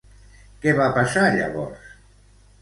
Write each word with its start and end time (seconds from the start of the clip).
Què 0.63 0.73
va 0.79 0.87
passar 0.95 1.27
llavors? 1.37 1.93